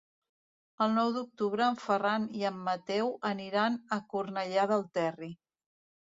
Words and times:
El 0.83 0.93
nou 0.99 1.09
d'octubre 1.17 1.65
en 1.73 1.75
Ferran 1.83 2.25
i 2.39 2.47
en 2.49 2.57
Mateu 2.69 3.11
aniran 3.31 3.77
a 3.97 3.99
Cornellà 4.15 4.65
del 4.73 4.83
Terri. 4.99 5.29